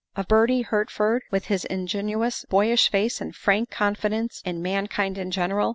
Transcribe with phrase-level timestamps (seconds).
[0.15, 5.69] Of Bertie Hertford with his ingenuous boyish face and frank confidence in mankind in general?